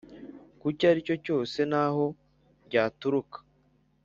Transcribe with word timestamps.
kucyo 0.59 0.85
aricyo 0.91 1.15
cyose 1.25 1.59
naho 1.71 2.05
ryaturuka 2.67 3.37